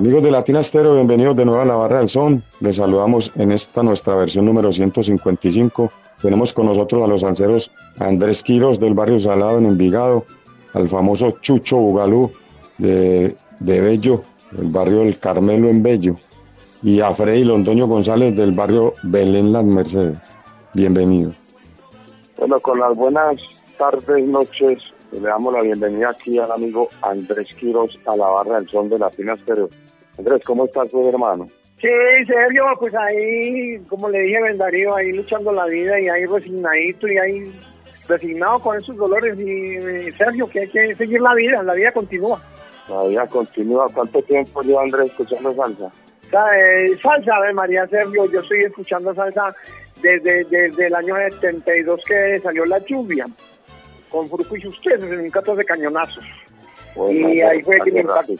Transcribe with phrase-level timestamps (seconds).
[0.00, 2.42] Amigos de Latina bienvenidos de nuevo a la Barra del Son.
[2.60, 5.92] Les saludamos en esta nuestra versión número 155.
[6.22, 10.24] Tenemos con nosotros a los lanceros Andrés Quiros del barrio Salado en Envigado,
[10.72, 12.32] al famoso Chucho Bugalú
[12.78, 16.16] de, de Bello, del barrio del Carmelo en Bello,
[16.82, 20.18] y a Freddy Londoño González del barrio Belén Las Mercedes.
[20.72, 21.34] Bienvenidos.
[22.38, 23.36] Bueno, con las buenas
[23.76, 24.78] tardes, noches,
[25.12, 28.98] le damos la bienvenida aquí al amigo Andrés Quiros a la barra del son de
[28.98, 29.68] Latina Estéreo.
[30.20, 31.48] Andrés, ¿cómo estás, pues, hermano?
[31.80, 31.88] Sí,
[32.26, 37.08] Sergio, pues ahí, como le dije a Darío, ahí luchando la vida y ahí resignadito
[37.08, 37.52] y ahí
[38.06, 39.38] resignado con esos dolores.
[39.40, 42.38] Y eh, Sergio, que hay que seguir la vida, la vida continúa.
[42.90, 43.88] La vida continúa.
[43.94, 45.90] ¿Cuánto tiempo lleva Andrés escuchando salsa?
[46.54, 49.54] Eh, salsa, de María Sergio, yo estoy escuchando salsa
[50.02, 53.26] desde, desde el año 72 que salió La Lluvia,
[54.10, 56.24] con Fruco y ustedes en un 14 cañonazos.
[56.94, 58.34] Bueno, y ahí fue que me rato.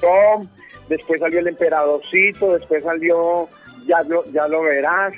[0.91, 3.49] Después salió el emperadorcito, después salió
[3.87, 5.15] ya lo, ya lo verás,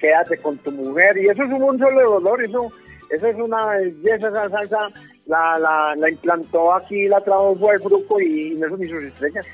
[0.00, 1.18] quédate con tu mujer.
[1.18, 2.72] Y eso es un solo de dolor, eso,
[3.10, 4.88] eso es una belleza, esa salsa
[5.26, 9.46] la, la, la implantó aquí, la trajo fue el Fruco y Nelson y sus estrellas.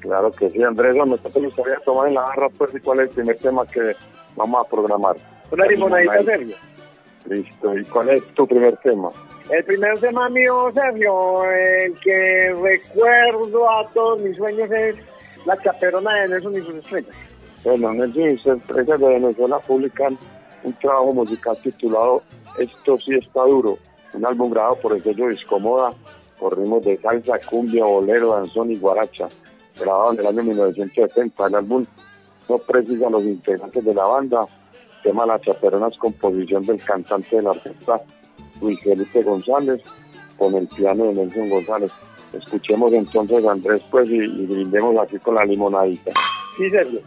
[0.00, 0.94] Claro que sí, Andrés.
[1.22, 2.48] ¿qué te gustaría tomar en la barra?
[2.50, 3.96] Pues, ¿y cuál es el primer tema que
[4.36, 5.16] vamos a programar?
[5.50, 6.56] Una limonadita, Sergio.
[7.28, 7.76] Listo.
[7.76, 9.10] ¿Y cuál es tu primer tema?
[9.50, 14.96] El primer tema mío, Sergio, el que recuerdo a todos mis sueños es
[15.46, 17.16] la chaperona de Nelson y sus estrellas.
[17.64, 20.18] Bueno, Nelson y sus estrellas de Venezuela publican
[20.64, 22.22] un trabajo musical titulado
[22.58, 23.78] Esto sí está duro,
[24.14, 25.92] un álbum grabado por el sello Discomoda,
[26.38, 29.28] por ritmos de salsa, cumbia, bolero, danzón y guaracha,
[29.78, 31.46] grabado en el año 1970.
[31.46, 31.86] El álbum
[32.48, 34.46] no precisa los integrantes de la banda,
[35.02, 37.96] tema La Chaperona es composición del cantante de la orquesta
[38.60, 39.82] Luis Felipe González,
[40.36, 41.92] con el piano de Nelson González.
[42.32, 46.12] Escuchemos entonces a Andrés pues y, y brindemos aquí con la limonadita.
[46.56, 47.00] Sí, Sergio.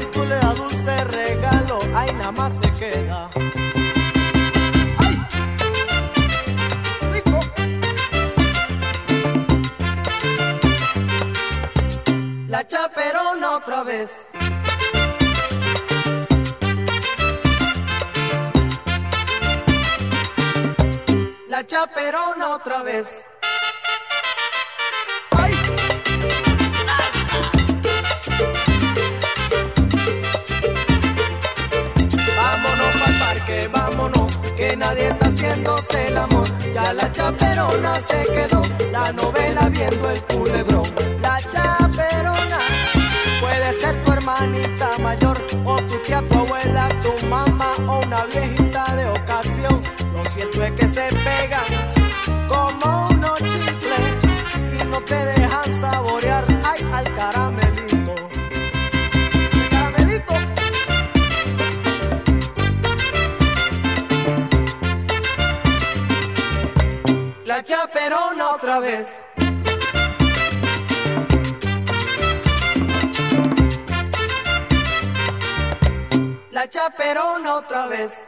[0.00, 3.30] Si tú le das dulce regalo, ay nada más se queda.
[12.48, 14.28] La chaperona otra vez.
[21.48, 23.29] La chaperona otra vez.
[36.74, 40.88] Ya la chaperona se quedó, la novela viendo el culebrón.
[41.20, 42.58] La chaperona
[43.40, 48.69] puede ser tu hermanita mayor, o tu tía, tu abuela, tu mamá, o una viejita
[68.54, 69.18] otra vez.
[76.50, 78.26] La chaperona otra vez.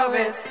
[0.00, 0.50] Otra vez.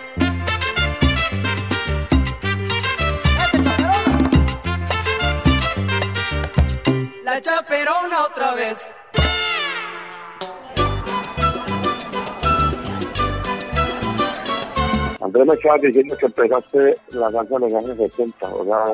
[7.23, 8.79] La chaperona otra vez.
[15.21, 18.85] Andrés, me estabas diciendo que empezaste la danza en los años 70, o sea,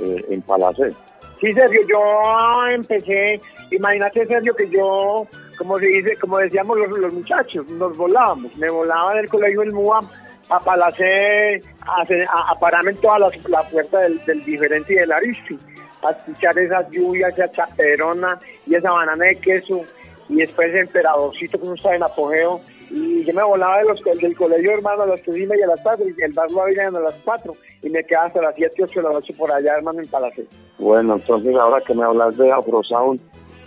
[0.00, 0.92] eh, en Palacé.
[1.40, 5.26] Sí, Sergio, yo empecé, imagínate, Sergio, que yo
[5.56, 8.56] como se dice, como decíamos los, los muchachos, nos volábamos.
[8.56, 10.08] Me volaba del colegio del MUAM
[10.48, 12.02] a Palacé, a,
[12.50, 15.58] a, pararme en toda la, la puerta del, del, diferente y del Aristi,
[16.02, 19.82] a escuchar esas lluvias, esa chaperona y esa banana de queso,
[20.28, 22.60] y después el emperadorcito que uno está en apogeo.
[22.90, 25.68] Y yo me volaba de los, del colegio hermano a las tres y media a
[25.68, 28.54] las cuatro, y el bar lo había a las cuatro, y me quedaba hasta las
[28.54, 30.46] siete, ocho de la noche por allá, hermano, en Palacé.
[30.78, 33.20] Bueno, entonces ahora que me hablas de Afro Sound,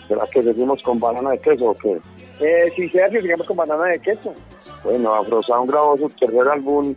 [0.07, 1.99] ¿Será que seguimos con banana de queso o qué?
[2.39, 4.33] Eh, sí, Sergio, seguimos con banana de queso.
[4.83, 6.95] Bueno, Afrosound grabó su tercer álbum,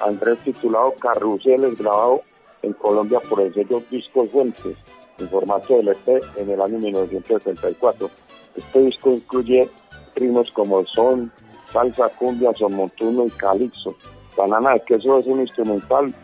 [0.00, 2.22] Andrés, titulado Carruseles, grabado
[2.62, 4.76] en Colombia por el sello Discos Fuentes,
[5.18, 8.10] en formato de LP en el año 1974.
[8.56, 9.68] Este disco incluye
[10.16, 11.32] ritmos como son,
[11.72, 13.96] salsa, cumbia, son montuno y calipso.
[14.36, 16.14] Banana de queso es un instrumental,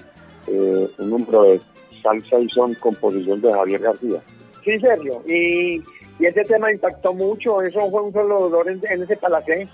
[0.48, 1.60] eh, un número de
[2.02, 4.20] salsa y son composición de Javier García.
[4.64, 5.80] Sí, Sergio, y
[6.18, 9.68] y ese tema impactó mucho, eso fue un solo dolor en, ese palacé.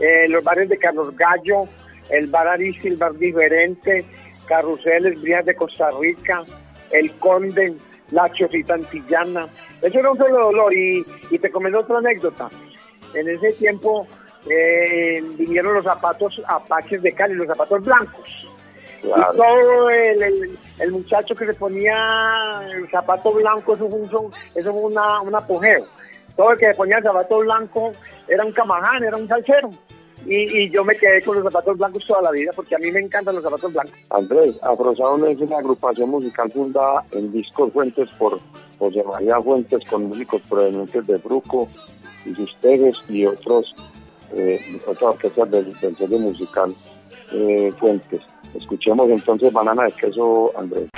[0.00, 1.68] Eh, los bares de Carlos Gallo,
[2.10, 4.04] el bar Aristi, el bar diferente,
[4.46, 6.42] Carruseles, Brías de Costa Rica,
[6.90, 7.74] el Conde,
[8.10, 9.46] la Chocita Antillana.
[9.80, 11.04] Eso era un solo dolor y,
[11.38, 12.48] te comento otra anécdota.
[13.14, 14.06] En ese tiempo
[14.50, 18.53] eh, vinieron los zapatos apaches de Cali, los zapatos blancos.
[19.04, 24.72] Y todo el, el, muchacho que se ponía el zapato blanco, eso fue, un, eso
[24.72, 25.84] fue una, un apogeo.
[26.36, 27.92] Todo el que se ponía el zapato blanco
[28.26, 29.70] era un camaján, era un salsero.
[30.26, 32.90] Y, y, yo me quedé con los zapatos blancos toda la vida porque a mí
[32.90, 33.92] me encantan los zapatos blancos.
[34.08, 38.40] Andrés, Afrosound es una agrupación musical fundada en Discos Fuentes por
[38.78, 41.68] José María Fuentes con músicos provenientes de Bruco
[42.24, 42.56] y sus
[43.10, 43.74] y otros
[44.32, 46.74] eh, otras orquestas del, del sello musical
[47.32, 48.22] eh, Fuentes.
[48.54, 50.88] Escuchemos entonces Banana de Queso, Andrés.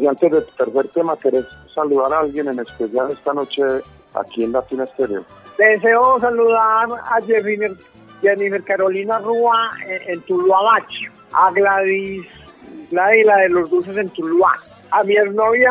[0.00, 3.62] Y antes del tercer tema, ¿querés saludar a alguien en especial esta noche
[4.14, 5.24] aquí en Latina Estéreo?
[5.58, 7.72] Deseo saludar a Jennifer,
[8.22, 12.26] Jennifer Carolina Rúa en, en Tuluá Bacho, a Gladys,
[12.90, 14.54] Gladys, la de los dulces en Tuluá,
[14.92, 15.70] a mi novia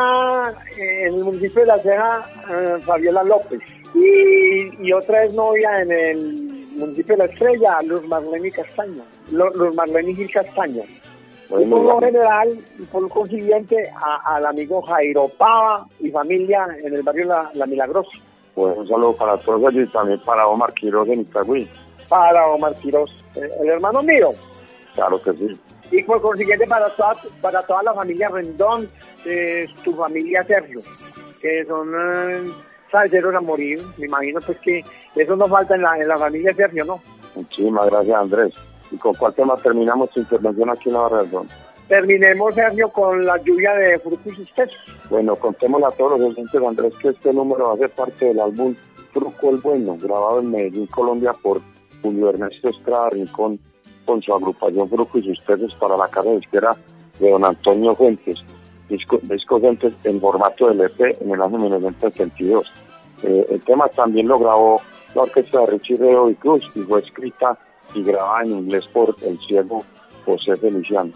[0.78, 3.60] en el municipio de La Ceja, eh, Fabiola López,
[3.96, 9.50] y, y otra es novia en el municipio de La Estrella, Luz Marlene Castaño, Lu-
[9.56, 10.84] Luz Marlene Gil Castaño.
[11.50, 16.94] Y por lo general, y por consiguiente, a- al amigo Jairo Pava y familia en
[16.94, 18.10] el barrio La, La Milagrosa.
[18.54, 21.68] Pues un saludo para todos ellos y también para Omar Quiroz de Itagüí.
[22.08, 24.30] Para Omar Quiroz, eh, el hermano mío.
[24.96, 25.60] Claro que sí.
[25.92, 28.88] Y por consiguiente para toda, para toda la familia Rendón,
[29.26, 30.82] eh, tu familia Sergio,
[31.42, 32.52] que son eh,
[32.92, 33.84] salseros a morir.
[33.98, 34.84] Me imagino pues que
[35.16, 37.00] eso no falta en la, en la familia Sergio, ¿no?
[37.36, 38.54] Muchísimas gracias, Andrés.
[38.92, 41.48] ¿Y con cuál tema terminamos tu intervención aquí en la Barra del?
[41.88, 44.72] Terminemos, Sergio, con la lluvia de frutos y ustedes.
[45.10, 48.40] Bueno, contémosle a todos los oyentes, Andrés, que este número va a ser parte del
[48.40, 48.76] álbum
[49.12, 51.62] Truco el Bueno, grabado en Medellín, Colombia, por
[52.02, 53.60] Julio Ernesto Estrada Rincón,
[54.06, 56.78] con su agrupación sus tesis para la casa de izquierda
[57.20, 58.38] de don Antonio Fuentes,
[58.88, 62.72] disco, disco Fuentes en formato de LP en el año 1972.
[63.24, 64.82] Eh, el tema también lo grabó
[65.16, 67.58] la orquesta de Richie Reo y Cruz y fue escrita
[67.94, 69.84] y grabada en inglés por el ciego
[70.26, 71.12] José Feliciano.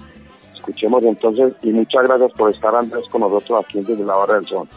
[0.54, 4.48] Escuchemos entonces y muchas gracias por estar Andrés con nosotros aquí desde la Barra del
[4.48, 4.68] Sol.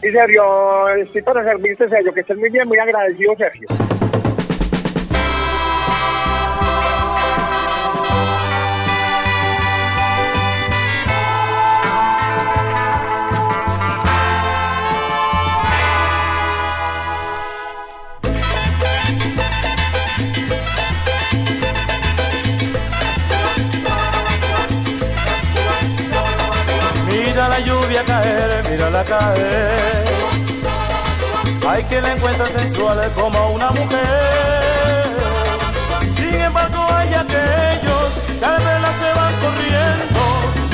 [0.00, 3.68] Sí, Sergio, estoy para servirte, Sergio, que estés muy bien, muy agradecido, Sergio.
[28.96, 30.04] Mírala caer.
[31.68, 35.04] Hay quien la encuentra sensual como una mujer.
[36.14, 40.20] Sin embargo, hay aquellos que al verla se van corriendo.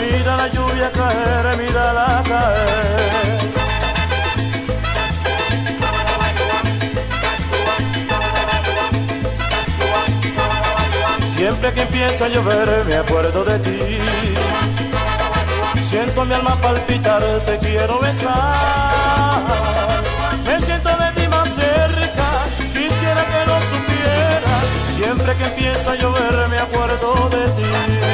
[0.01, 3.41] Mira la lluvia caer, mírala caer.
[11.37, 14.82] Siempre que empieza a llover me acuerdo de ti.
[15.93, 18.33] Siento mi alma palpitar, te quiero besar.
[20.47, 22.29] Me siento de ti más cerca,
[22.73, 24.65] quisiera que lo supieras.
[24.97, 28.12] Siempre que empieza a llover me acuerdo de ti.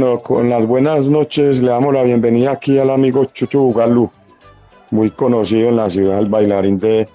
[0.00, 4.10] Bueno, con las buenas noches le damos la bienvenida aquí al amigo Chucho Bugalú.
[4.90, 7.06] muy conocido en la ciudad, el bailarín de,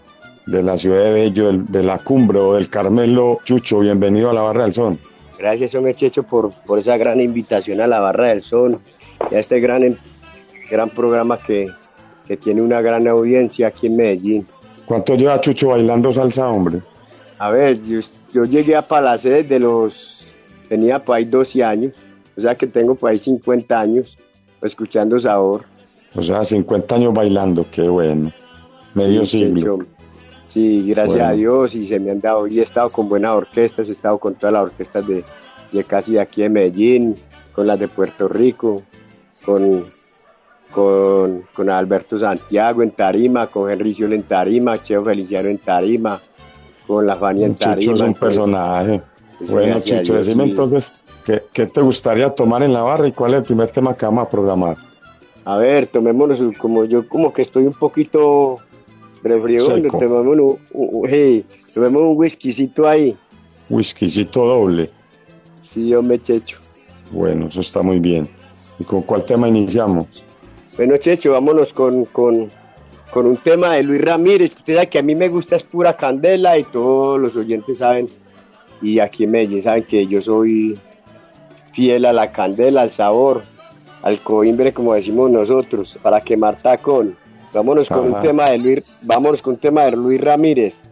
[0.46, 3.40] de la ciudad de Bello, de la Cumbre o del Carmelo.
[3.44, 5.00] Chucho, bienvenido a la Barra del Son.
[5.40, 8.80] Gracias, hombre Checho, por, por esa gran invitación a la Barra del Son
[9.32, 9.98] y a este gran,
[10.70, 11.68] gran programa que,
[12.28, 14.48] que tiene una gran audiencia aquí en Medellín.
[14.86, 16.82] ¿Cuánto lleva Chucho bailando salsa, hombre?
[17.40, 18.00] A ver, yo,
[18.32, 20.28] yo llegué a Palacé desde los...
[20.70, 21.94] tenía por ahí 12 años,
[22.38, 24.18] o sea que tengo por ahí 50 años
[24.62, 25.64] escuchando sabor.
[26.16, 28.32] O sea, 50 años bailando, qué bueno.
[28.94, 29.80] Medio Sí, siglo.
[30.46, 31.26] Sí, gracias Bueno.
[31.28, 34.18] a Dios y se me han dado, y he estado con buenas orquestas, he estado
[34.18, 35.24] con todas las orquestas de,
[35.72, 37.16] de casi de aquí de Medellín,
[37.54, 38.82] con las de Puerto Rico,
[39.46, 39.84] con,
[40.72, 46.22] con, con Alberto Santiago en Tarima, con Henry Sciol en Tarima, Cheo Feliciano en Tarima,
[46.88, 47.92] con la Fania en Tarima.
[47.92, 49.02] Chucho es un personaje.
[49.50, 50.50] Bueno, Dios, decime sí.
[50.52, 50.94] entonces,
[51.26, 54.06] ¿qué, qué te gustaría tomar en la barra y cuál es el primer tema que
[54.06, 54.78] vamos a programar?
[55.44, 58.58] A ver, tomémonos, como yo como que estoy un poquito
[59.22, 59.98] refriego, Seco.
[60.00, 63.16] tomémonos un, hey, tomémonos un whiskycito ahí.
[63.70, 64.90] Whiskycito doble.
[65.62, 66.58] Sí, hombre, Checho.
[67.12, 68.30] Bueno, eso está muy bien.
[68.80, 70.24] ¿Y con cuál tema iniciamos?
[70.78, 72.50] Bueno, Checho, vámonos con, con,
[73.12, 74.54] con un tema de Luis Ramírez.
[74.54, 77.78] que Usted sabe que a mí me gusta es pura candela y todos los oyentes
[77.78, 78.10] saben,
[78.82, 80.78] y aquí en Medellín saben que yo soy
[81.76, 83.44] fiel a la candela, al sabor,
[84.02, 87.18] al coimbre, como decimos nosotros, para quemar tacón.
[87.54, 90.86] Vámonos con un tema de Luis, vámonos con un tema de Luis Ramírez.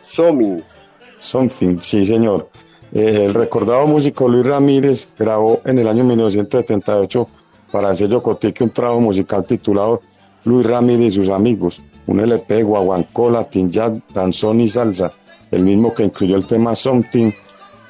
[0.00, 0.62] Somi.
[1.18, 2.48] Something, sí, señor.
[2.92, 7.26] Eh, el recordado músico Luis Ramírez grabó en el año 1978
[7.72, 10.00] para el sello Cotique un trabajo musical titulado
[10.44, 12.64] Luis Ramírez y sus amigos, un LP
[13.32, 15.10] latin jazz, danzón y salsa,
[15.50, 17.32] el mismo que incluyó el tema Something,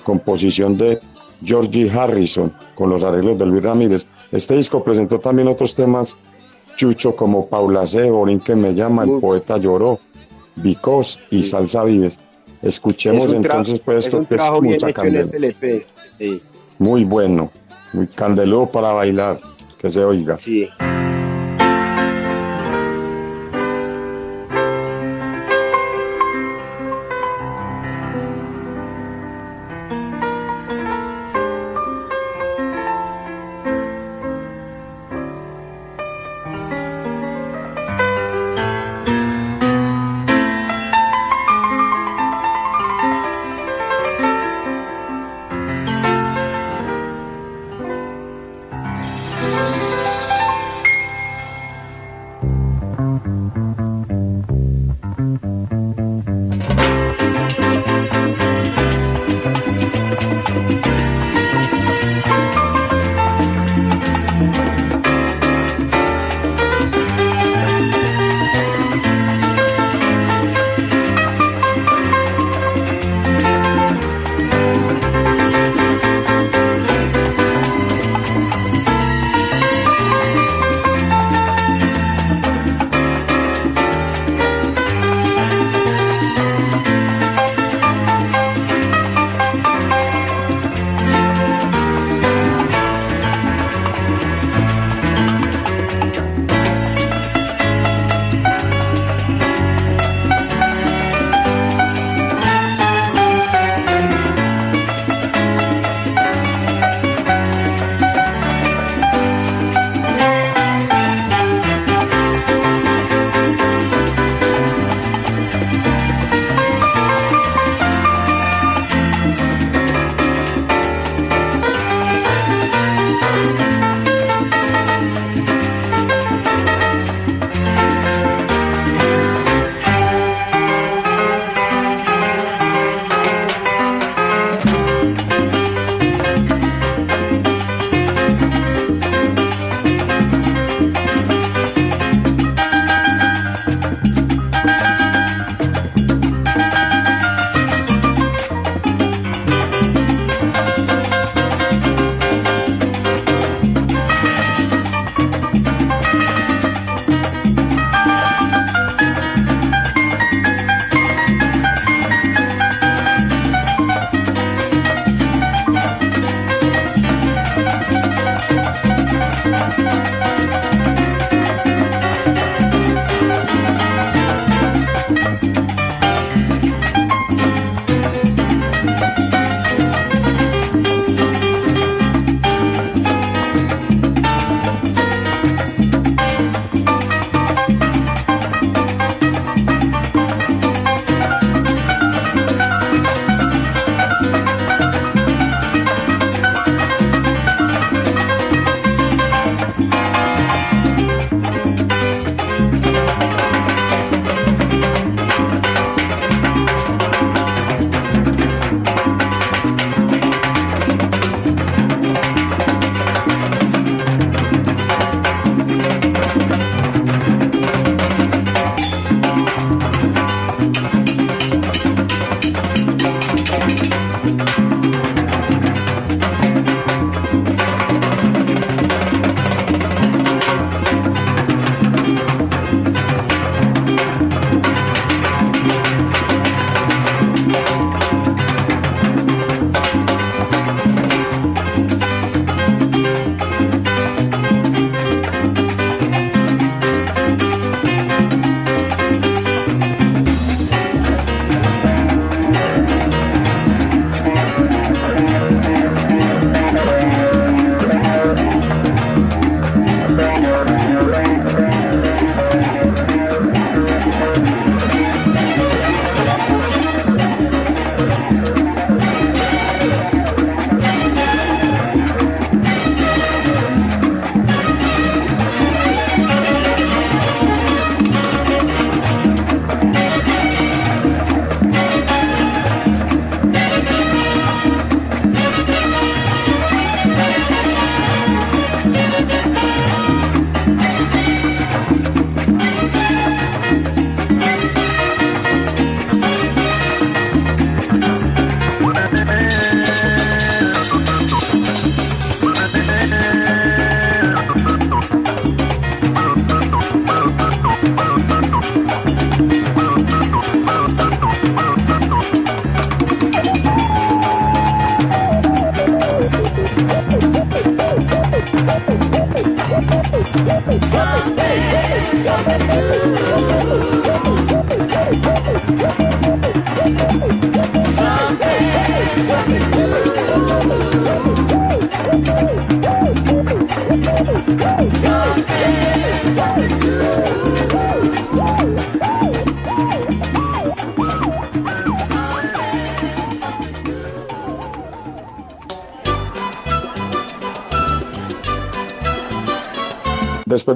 [0.04, 1.00] composición de
[1.44, 4.06] Georgie Harrison, con los arreglos de Luis Ramírez.
[4.32, 6.16] Este disco presentó también otros temas
[6.76, 10.00] Chucho como Paula C, Borín que me llama, El poeta lloró,
[10.56, 11.44] Vicos y.
[11.44, 12.18] Salsa Vives.
[12.62, 15.20] Escuchemos Es entonces pues es esto que es mucha candela.
[15.20, 15.84] este.
[16.18, 16.42] Sí,
[16.78, 17.50] Muy bueno,
[17.92, 19.38] muy candeludo para bailar,
[19.78, 20.36] que se oiga.
[20.36, 20.68] sí.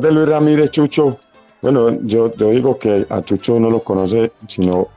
[0.09, 1.18] De Luis Ramírez, Chucho,
[1.62, 4.88] bueno, yo, yo digo que a Chucho no lo conoce, sino,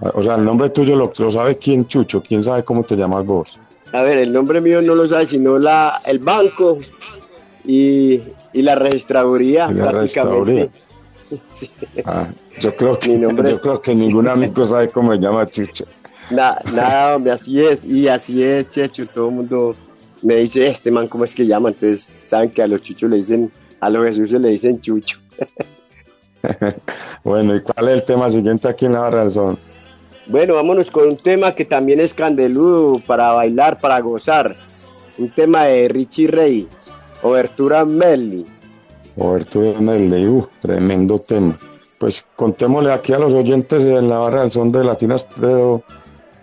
[0.00, 3.24] o sea, el nombre tuyo lo, lo sabe quién, Chucho, quién sabe cómo te llamas
[3.24, 3.58] vos.
[3.92, 6.78] A ver, el nombre mío no lo sabe, sino la, el banco
[7.64, 8.20] y,
[8.52, 9.68] y la registraduría.
[9.70, 10.68] Y la registraduría.
[11.50, 11.68] Sí.
[12.04, 12.26] Ah,
[12.60, 15.84] yo creo que nombre yo es- creo que ningún amigo sabe cómo se llama Chucho.
[16.30, 17.84] Na- nada, hombre, así es.
[17.86, 19.06] Y así es, Checho.
[19.06, 19.74] Todo el mundo
[20.22, 21.70] me dice, este man, ¿cómo es que llama?
[21.70, 23.50] Entonces, saben que a los chuchos le dicen,
[23.84, 25.18] a los Jesús le dicen chucho.
[27.24, 29.58] Bueno, ¿y cuál es el tema siguiente aquí en la barra del son?
[30.26, 34.54] Bueno, vámonos con un tema que también es candeludo para bailar, para gozar.
[35.16, 36.68] Un tema de Richie Ray,
[37.22, 38.44] Obertura Melly.
[39.16, 41.56] Obertura Medley, uh, tremendo tema.
[41.98, 45.82] Pues contémosle aquí a los oyentes en la barra del son de Latina Estéreo,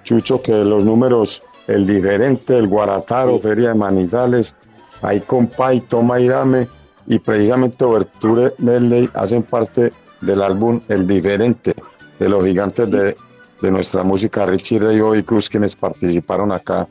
[0.03, 3.43] Chucho, que los números, el diferente, el Guarataro, Sí.
[3.43, 4.55] Feria de Manizales,
[5.03, 6.67] Ahí Compay, Toma y Dame,
[7.11, 11.75] y precisamente Oberture Medley hacen parte del álbum El Diferente,
[12.17, 13.15] de los gigantes de,
[13.61, 16.87] de nuestra música, Richie Ray y Bobby Cruz, quienes participaron acá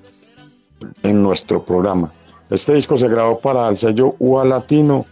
[1.02, 2.12] en nuestro programa.
[2.50, 5.06] Este disco se grabó para el sello UA Latino,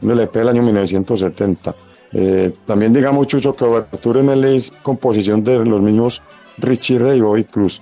[0.00, 1.74] un LP del año 1970.
[2.12, 6.22] Eh, también digamos, Chucho, que Obertura Medley es composición de los mismos
[6.58, 7.80] Richie Ray y Bobby Cruz.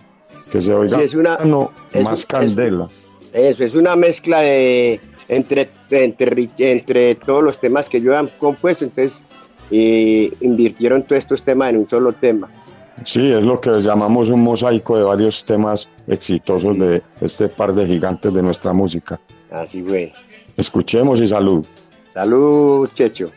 [0.50, 2.88] Que se oiga Sí, es una- no, es- más es- candela.
[3.34, 8.84] Eso, es una mezcla de entre, entre, entre todos los temas que yo han compuesto.
[8.84, 9.22] Entonces,
[9.70, 12.50] eh, invirtieron todos estos temas en un solo tema.
[13.04, 17.86] Sí, es lo que llamamos un mosaico de varios temas exitosos de este par de
[17.86, 19.18] gigantes de nuestra música.
[19.50, 20.12] Así fue.
[20.56, 21.64] Escuchemos y salud.
[22.06, 23.30] Salud, Checho.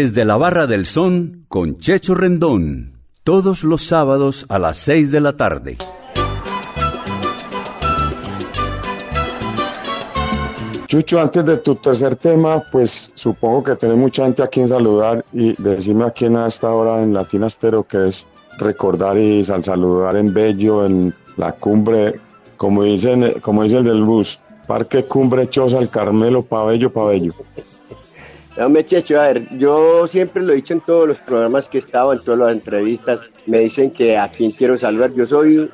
[0.00, 5.20] Desde la Barra del Son con Checho Rendón, todos los sábados a las 6 de
[5.20, 5.76] la tarde.
[10.86, 15.24] Chucho, antes de tu tercer tema, pues supongo que tenés mucha gente a quien saludar
[15.32, 18.24] y decirme a quién a esta hora en Latina Estero que es
[18.56, 22.20] recordar y sal saludar en Bello, en la cumbre,
[22.56, 27.32] como dicen, como dice el del bus, Parque Cumbre Choza, el Carmelo, Pabello, Pabello.
[28.84, 32.12] Checho, a ver, yo siempre lo he dicho en todos los programas que he estado,
[32.12, 35.12] en todas las entrevistas, me dicen que a quién quiero saludar.
[35.14, 35.70] Yo soy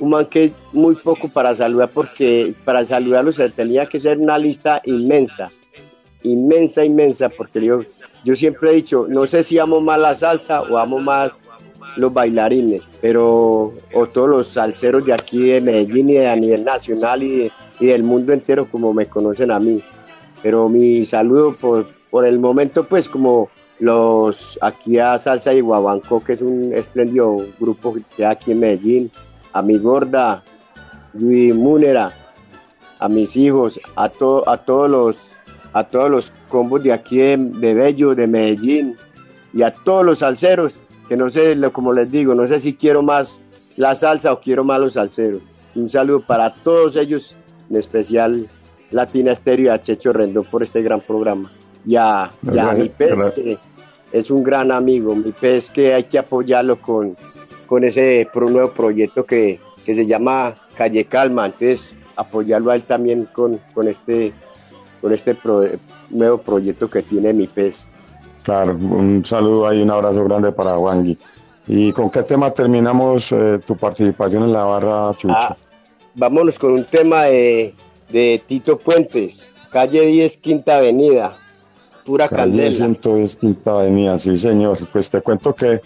[0.00, 4.38] un man que es muy poco para saludar porque para saludarlos tenía que ser una
[4.38, 5.50] lista inmensa,
[6.22, 10.78] inmensa, inmensa, porque yo, siempre he dicho, no sé si amo más la salsa o
[10.78, 11.46] amo más
[11.96, 17.22] los bailarines, pero o todos los salseros de aquí de Medellín y a nivel nacional
[17.22, 19.82] y del mundo entero como me conocen a mí.
[20.42, 23.48] Pero mi saludo por, por el momento, pues como
[23.78, 28.60] los aquí a Salsa y Guabanco, que es un espléndido grupo que hay aquí en
[28.60, 29.10] Medellín,
[29.54, 30.44] a mi gorda,
[31.14, 32.12] Luis Múnera,
[32.98, 35.36] a mis hijos, a, to, a, todos los,
[35.72, 38.94] a todos los combos de aquí de, de Bello, de Medellín,
[39.54, 43.02] y a todos los salseros, que no sé, como les digo, no sé si quiero
[43.02, 43.40] más
[43.78, 45.40] la salsa o quiero más los salseros.
[45.74, 47.38] Un saludo para todos ellos,
[47.70, 48.44] en especial
[48.90, 51.50] Latina Estéreo y a Checho Rendón por este gran programa
[51.84, 53.58] y a, y a mi pez, que
[54.12, 57.14] es un gran amigo, mi pez que hay que apoyarlo con,
[57.66, 62.82] con ese pro- nuevo proyecto que, que se llama Calle Calma, entonces apoyarlo a él
[62.82, 64.32] también con, con este,
[65.00, 65.64] con este pro-
[66.10, 67.90] nuevo proyecto que tiene mi pez.
[68.42, 71.16] Claro, un saludo ahí, un abrazo grande para Wangi.
[71.68, 75.34] ¿Y con qué tema terminamos eh, tu participación en la barra, Chucho?
[75.38, 75.56] Ah,
[76.16, 77.72] vámonos con un tema de,
[78.10, 81.34] de Tito Puentes, calle 10, Quinta Avenida,
[82.04, 82.70] pura candela.
[82.70, 84.78] 110 Quinta Avenida, sí señor.
[84.92, 85.80] Pues te cuento que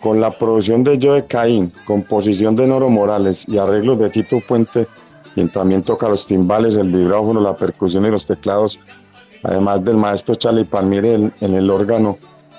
[0.00, 4.86] con la producción de Joe Caín, composición de Noro Morales y arreglos de Tito Puente,
[5.34, 8.78] quien también toca los timbales, el vibráfono, la percusión y los teclados,
[9.42, 12.18] además del maestro Charlie Palmieri en, en el órgano,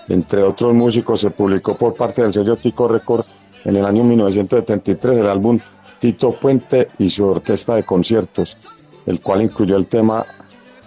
[0.10, 3.26] entre otros músicos, se publicó por parte del sello Tico Record
[3.66, 5.60] en el año 1973 el álbum
[6.00, 8.58] Tito Puente y su orquesta de conciertos,
[9.06, 10.26] el cual incluyó el tema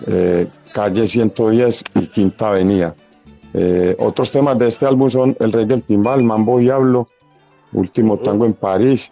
[0.06, 2.94] eh, Calle 110 y Quinta Avenida.
[3.52, 7.06] Eh, otros temas de este álbum son El Rey del Timbal, Mambo Diablo,
[7.72, 9.10] Último Tango en París,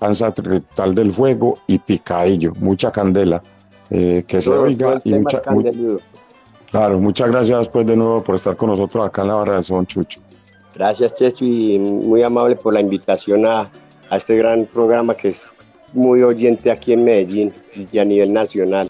[0.00, 3.42] Danza Trital del Fuego y Picadillo, mucha candela.
[3.90, 5.42] Eh, que se Todo- oiga y mucha,
[6.70, 9.64] claro, muchas gracias pues de nuevo por estar con nosotros acá en la barra de
[9.64, 10.20] Son Chucho.
[10.74, 13.70] Gracias, Checho, y muy amable por la invitación a,
[14.10, 15.42] a este gran programa que es
[15.92, 17.52] muy oyente aquí en Medellín
[17.92, 18.88] y a nivel nacional.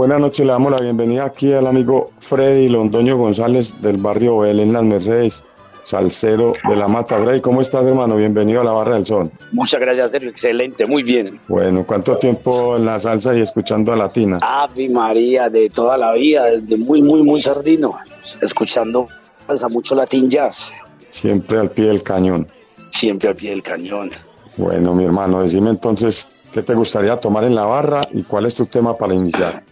[0.00, 3.98] Con la buena noche le damos la bienvenida aquí al amigo Freddy Londoño González del
[3.98, 5.44] barrio Belén Las Mercedes,
[5.82, 7.18] salsero de la Mata.
[7.18, 8.16] Freddy, ¿cómo estás, hermano?
[8.16, 9.30] Bienvenido a la Barra del Sol.
[9.52, 10.30] Muchas gracias, Sergio.
[10.30, 11.38] Excelente, muy bien.
[11.48, 14.38] Bueno, ¿cuánto tiempo en la salsa y escuchando a Latina?
[14.40, 17.98] Ave María, de toda la vida, desde muy, muy, muy sardino,
[18.40, 19.06] escuchando
[19.46, 20.72] salsa, mucho latín jazz.
[21.10, 22.46] Siempre al pie del cañón.
[22.88, 24.12] Siempre al pie del cañón.
[24.56, 28.54] Bueno, mi hermano, decime entonces, ¿qué te gustaría tomar en la barra y cuál es
[28.54, 29.62] tu tema para iniciar?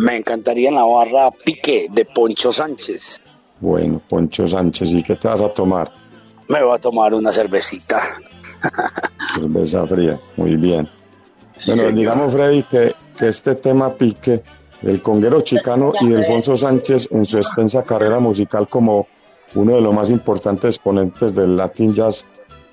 [0.00, 3.20] Me encantaría en la barra Pique de Poncho Sánchez.
[3.60, 5.90] Bueno, Poncho Sánchez, ¿y qué te vas a tomar?
[6.48, 8.00] Me voy a tomar una cervecita.
[9.34, 10.88] Cerveza fría, muy bien.
[11.56, 11.94] Sí, bueno, señor.
[11.94, 14.42] digamos, Freddy, que, que este tema pique
[14.80, 19.06] del conguero chicano y de Alfonso Sánchez en su extensa carrera musical como
[19.54, 22.24] uno de los más importantes exponentes del Latin Jazz,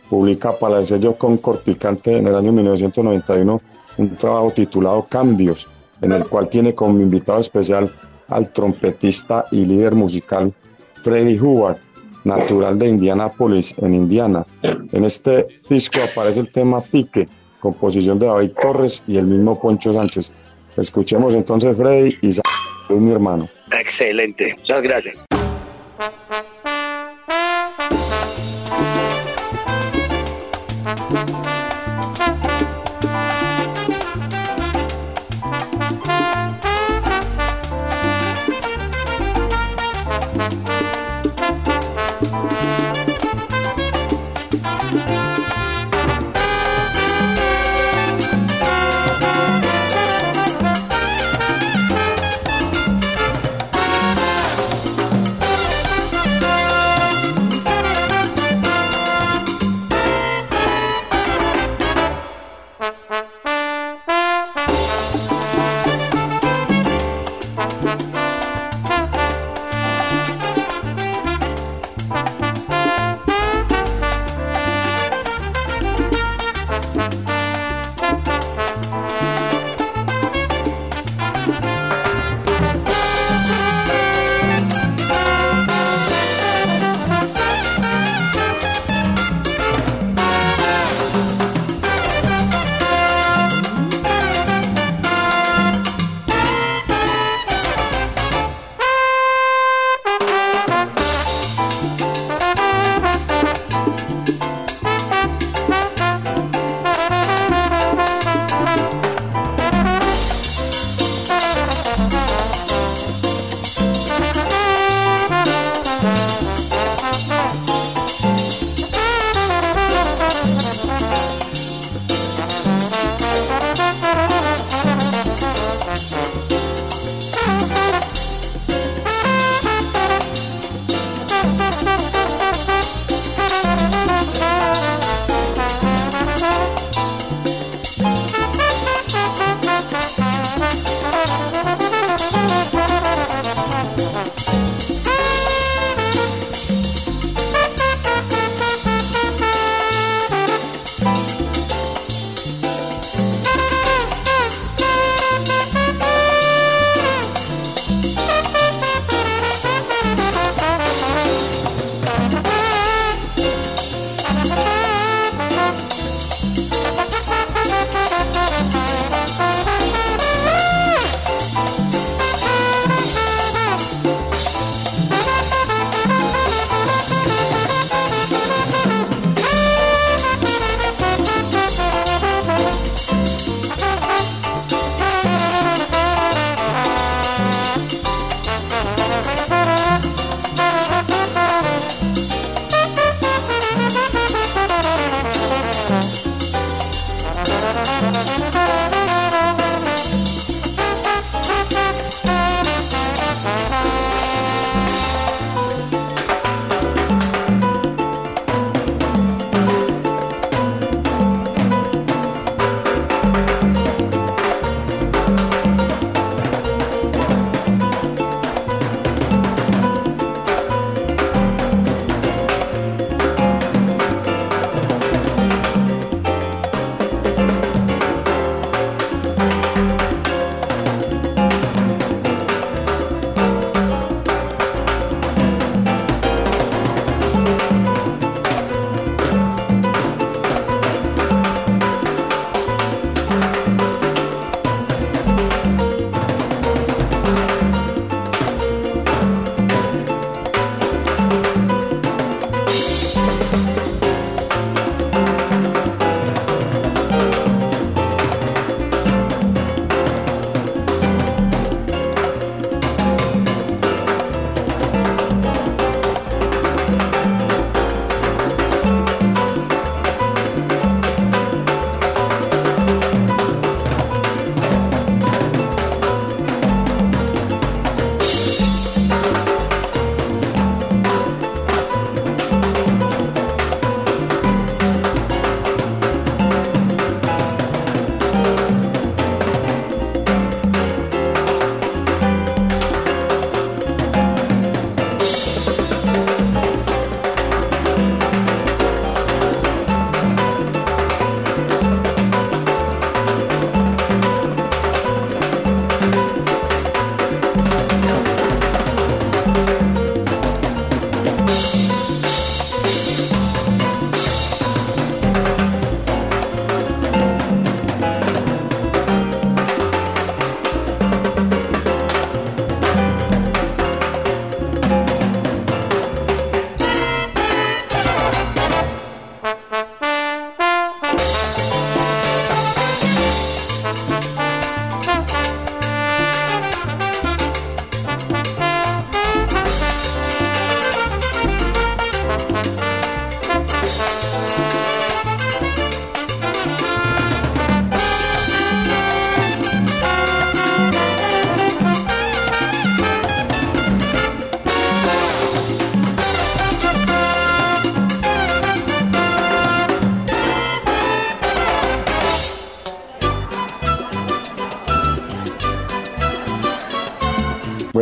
[0.10, 3.62] publica para el sello Concord Picante en el año 1991
[3.98, 5.68] un trabajo titulado Cambios,
[6.02, 7.92] en el cual tiene como invitado especial
[8.28, 10.54] al trompetista y líder musical
[11.02, 11.78] Freddie Hubbard,
[12.24, 14.44] natural de Indianápolis, en Indiana.
[14.62, 17.28] En este disco aparece el tema Pique,
[17.60, 20.32] composición de David Torres y el mismo Poncho Sánchez.
[20.78, 23.50] Escuchemos entonces Freddy y salud, mi hermano.
[23.72, 25.26] Excelente, muchas gracias.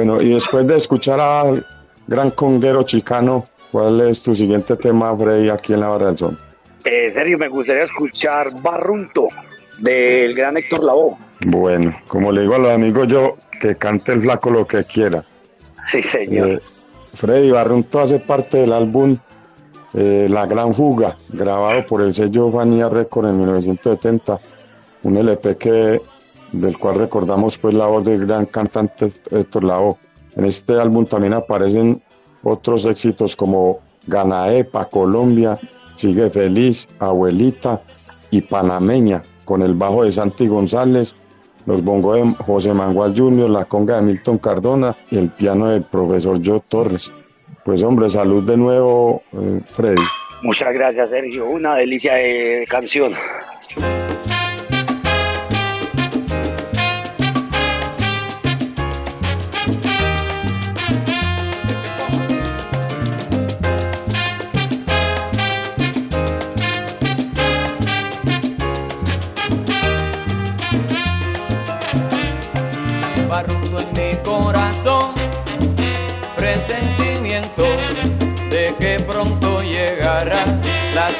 [0.07, 1.65] Bueno, y después de escuchar al
[2.07, 6.37] gran conguero chicano, ¿cuál es tu siguiente tema, Freddy, aquí en la Barra del Sol?
[6.85, 9.27] Eh, Sergio, me gustaría escuchar Barrunto
[9.79, 11.17] del gran Héctor Lavoe.
[11.47, 15.25] Bueno, como le digo a los amigos yo, que cante el flaco lo que quiera.
[15.85, 16.51] Sí, señor.
[16.51, 16.59] Eh,
[17.13, 19.17] Freddy Barrunto hace parte del álbum
[19.93, 24.39] eh, La Gran Fuga, grabado por el sello Vanilla Record en 1970,
[25.03, 26.01] un LP que,
[26.51, 29.97] del cual recordamos pues la voz del gran cantante Héctor Lavoe.
[30.35, 32.01] En este álbum también aparecen
[32.43, 35.57] otros éxitos como Ganaepa, Colombia,
[35.95, 37.81] Sigue Feliz, Abuelita
[38.29, 41.15] y Panameña, con el bajo de Santi González,
[41.65, 45.83] los bongos de José Manuel Jr., la conga de Milton Cardona y el piano del
[45.83, 47.11] profesor Joe Torres.
[47.65, 50.01] Pues hombre, salud de nuevo, eh, Freddy.
[50.43, 51.47] Muchas gracias, Sergio.
[51.47, 53.13] Una delicia de canción.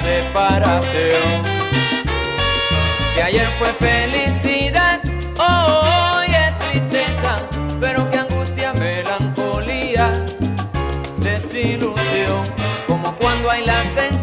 [0.06, 1.44] Separación.
[3.14, 5.00] Si ayer fue felicidad,
[5.38, 7.38] hoy es tristeza,
[7.80, 10.26] pero que angustia, melancolía,
[11.18, 12.44] desilusión,
[12.88, 14.17] como cuando hay la sensación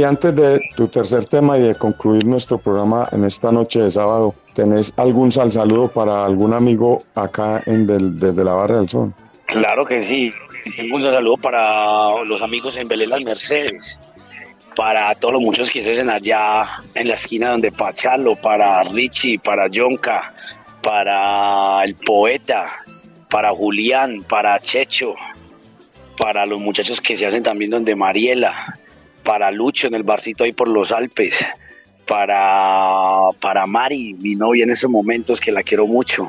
[0.00, 3.90] Freddy, antes de tu tercer tema y de concluir nuestro programa en esta noche de
[3.90, 9.12] sábado, ¿tenés algún sal saludo para algún amigo acá en desde la Barra del Sol?
[9.46, 10.32] Claro que sí.
[10.92, 13.98] Un saludo para los amigos en Belén Las Mercedes,
[14.74, 19.68] para todos los muchos que estén allá en la esquina donde Pachalo, para Richie, para
[19.68, 20.32] Yonka,
[20.82, 22.70] para el poeta,
[23.28, 25.14] para Julián, para Checho,
[26.18, 28.79] para los muchachos que se hacen también donde Mariela,
[29.30, 31.36] para Lucho en el barcito ahí por los Alpes,
[32.04, 36.28] para, para Mari, mi novia en esos momentos que la quiero mucho,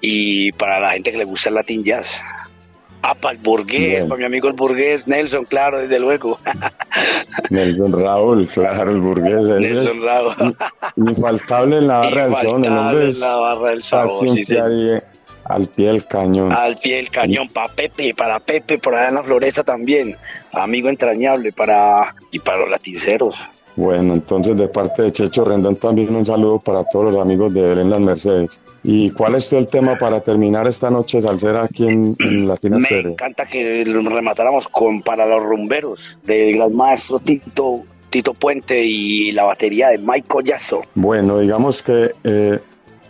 [0.00, 2.10] y para la gente que le gusta el Latin Jazz.
[3.02, 4.08] Ah, para el burgués, Bien.
[4.08, 6.38] para mi amigo el burgués, Nelson, claro, desde luego.
[7.50, 9.34] Nelson Raúl, claro, el burgués.
[9.34, 10.56] ese es Nelson Raúl.
[10.96, 12.64] infaltable en la Barra del Sol.
[12.64, 14.54] El hombre en la Barra del Sol, sí, sí.
[15.54, 16.52] Al pie del cañón.
[16.52, 20.16] Al pie del cañón, para Pepe, para Pepe, por allá en la floresta también.
[20.52, 23.44] Amigo entrañable para y para los latinceros.
[23.74, 27.62] Bueno, entonces de parte de Checho Rendón también un saludo para todos los amigos de
[27.62, 28.60] Belén Las Mercedes.
[28.84, 33.00] ¿Y cuál es el tema para terminar esta noche salsera aquí en, en Latina Me
[33.00, 39.32] encanta que lo rematáramos con Para los Rumberos, del gran maestro Tito, Tito Puente y
[39.32, 40.82] la batería de Michael Yasso.
[40.94, 42.58] Bueno, digamos que eh,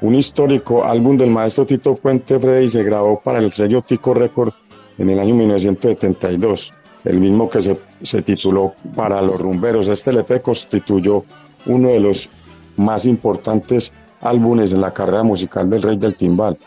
[0.02, 4.52] un histórico álbum del maestro Tito Puente Freddy se grabó para el sello Tico Record
[4.98, 6.72] en el año 1972,
[7.04, 9.86] el mismo que se, se tituló Para los Rumberos.
[9.86, 11.24] Este LP constituyó
[11.66, 12.28] uno de los
[12.76, 16.58] más importantes álbumes en la carrera musical del Rey del Timbal.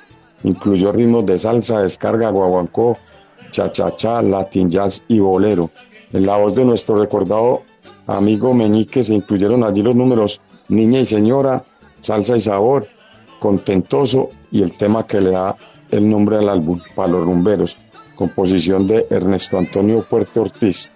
[0.43, 2.97] Incluyó ritmos de salsa, descarga, guaguancó,
[3.51, 5.69] cha-cha-cha, latin jazz y bolero.
[6.13, 7.63] En la voz de nuestro recordado
[8.07, 11.63] amigo Meñique se incluyeron allí los números Niña y Señora,
[11.99, 12.87] Salsa y Sabor,
[13.39, 15.55] Contentoso y el tema que le da
[15.91, 17.77] el nombre al álbum, Para los Rumberos,
[18.15, 20.89] composición de Ernesto Antonio Puerto Ortiz.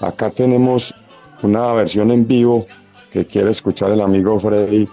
[0.00, 0.94] Acá tenemos
[1.42, 2.66] una versión en vivo
[3.10, 4.88] que quiere escuchar el amigo Freddy,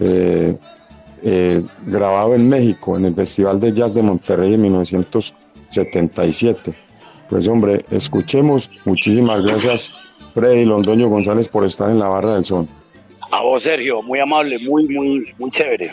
[0.00, 0.56] eh,
[1.22, 6.74] eh, grabado en México, en el Festival de Jazz de Monterrey en 1977.
[7.28, 8.70] Pues hombre, escuchemos.
[8.84, 9.90] Muchísimas gracias,
[10.34, 12.68] Freddy Londoño González, por estar en la barra del son.
[13.30, 15.90] A vos, Sergio, muy amable, muy, muy, muy chévere.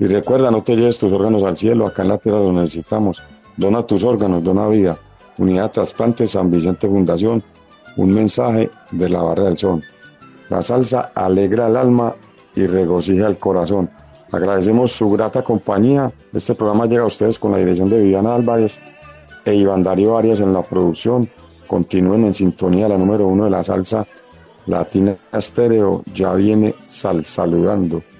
[0.00, 3.22] Y recuerda, no te lleves tus órganos al cielo, acá en la tierra los necesitamos.
[3.58, 4.96] Dona tus órganos, dona vida.
[5.36, 7.42] Unidad de Trasplantes San Vicente Fundación,
[7.98, 9.84] un mensaje de la Barra del Sol.
[10.48, 12.14] La salsa alegra el alma
[12.56, 13.90] y regocija el corazón.
[14.32, 16.10] Agradecemos su grata compañía.
[16.32, 18.80] Este programa llega a ustedes con la dirección de Viviana Álvarez
[19.44, 21.28] e Iván Darío Arias en la producción.
[21.66, 24.06] Continúen en sintonía la número uno de la salsa
[24.66, 26.02] latina estéreo.
[26.14, 28.02] Ya viene sal saludando.